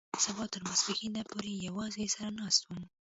سبا 0.23 0.43
تر 0.53 0.61
ماسپښينه 0.67 1.21
پورې 1.31 1.51
يوازې 1.67 2.05
سر 2.13 2.27
ناست 2.39 2.61
وم. 2.65 2.83